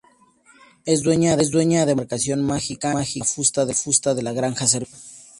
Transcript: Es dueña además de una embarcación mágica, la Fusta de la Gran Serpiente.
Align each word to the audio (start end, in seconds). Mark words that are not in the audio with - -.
Es 0.83 1.03
dueña 1.03 1.33
además 1.33 1.51
de 1.51 1.63
una 1.63 1.81
embarcación 1.91 2.41
mágica, 2.43 2.95
la 2.95 3.05
Fusta 3.05 4.15
de 4.15 4.23
la 4.23 4.33
Gran 4.33 4.55
Serpiente. 4.55 4.97